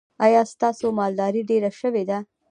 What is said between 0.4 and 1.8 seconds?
ستاسو مالداري ډیره